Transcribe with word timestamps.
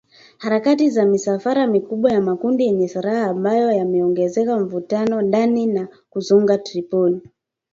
Harakati 0.37 0.89
za 0.89 1.05
misafara 1.05 1.67
mikubwa 1.67 2.11
ya 2.11 2.21
makundi 2.21 2.63
yenye 2.65 2.87
silaha 2.87 3.25
ambayo 3.27 3.71
yameongeza 3.71 4.59
mvutano 4.59 5.21
ndani 5.21 5.65
na 5.67 5.87
kuzunguka 6.09 6.57
Tripoli 6.57 7.21